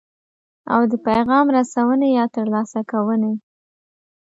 او 0.73 0.81
د 0.91 0.93
پیغام 1.07 1.45
رسونې 1.57 2.07
یا 2.17 2.25
ترلاسه 2.35 2.79
کوونې. 2.91 3.33